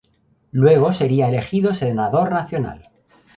[0.51, 2.89] Luego sería elegido Senador Nacional.